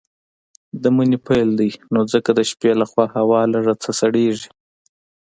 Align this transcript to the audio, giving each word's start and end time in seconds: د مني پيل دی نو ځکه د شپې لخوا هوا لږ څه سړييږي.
د 0.81 0.83
مني 0.95 1.17
پيل 1.25 1.49
دی 1.59 1.69
نو 1.93 1.99
ځکه 2.13 2.29
د 2.33 2.39
شپې 2.49 2.71
لخوا 2.81 3.05
هوا 3.15 3.41
لږ 3.53 3.65
څه 3.83 3.91
سړييږي. 3.99 4.49